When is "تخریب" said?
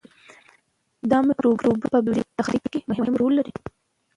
2.39-2.65